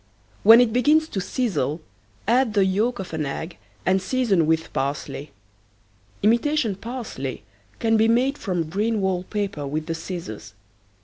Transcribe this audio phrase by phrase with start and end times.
[0.41, 1.79] When it begins to sizzle
[2.27, 5.29] add the yolk of an egg and season with parsley.
[6.23, 7.43] Imitation parsley
[7.77, 10.55] can be made from green wall paper with the scissors.